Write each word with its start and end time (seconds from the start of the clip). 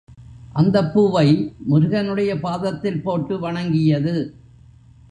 அந்தப் 0.53 0.93
பூவை 0.93 1.27
முருகனுடைய 1.65 2.39
பாதத்தில் 2.39 3.01
போட்டு 3.01 3.39
வணங்கியது. 3.39 4.15